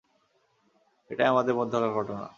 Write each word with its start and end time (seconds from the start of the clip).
এটাই 1.09 1.27
আমাদের 1.27 1.53
মধ্যকার 1.55 1.91
ঘটনা। 1.93 2.23